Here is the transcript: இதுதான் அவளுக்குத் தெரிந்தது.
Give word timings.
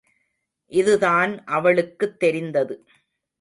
இதுதான் 0.71 1.43
அவளுக்குத் 1.45 2.19
தெரிந்தது. 2.19 2.85